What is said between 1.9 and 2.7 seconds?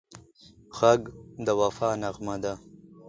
نغمه ده